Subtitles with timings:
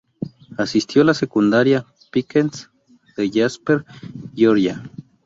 [0.57, 2.71] Asistió a la Secundaria Pickens
[3.17, 3.85] de Jasper,
[4.35, 4.81] Georgia.